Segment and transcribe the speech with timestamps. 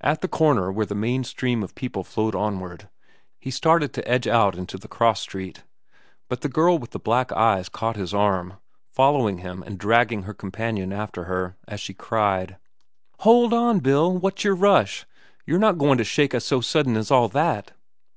[0.00, 2.88] At the corner where the main stream of people flowed onward,
[3.38, 5.62] he started to edge out into the cross street.
[6.28, 8.54] But the girl with the black eyes caught his arm,
[8.90, 12.56] following him and dragging her companion after her, as she cried:
[13.20, 14.18] "Hold on, Bill!
[14.18, 15.06] What's yer rush?
[15.46, 17.70] You're not goin' to shake us so sudden as all that?"